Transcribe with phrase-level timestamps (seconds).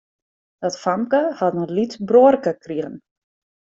[0.63, 2.95] Dat famke hat in lyts bruorke krigen.